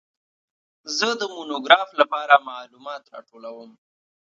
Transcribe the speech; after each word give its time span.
زه 0.97 1.09
د 1.19 1.21
مونوګراف 1.33 1.89
لپاره 2.01 2.35
معلومات 2.49 3.03
راټولوم. 3.13 3.71